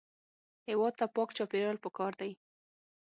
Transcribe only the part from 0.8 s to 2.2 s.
ته پاک چاپېریال پکار